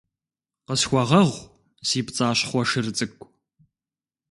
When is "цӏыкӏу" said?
2.97-3.27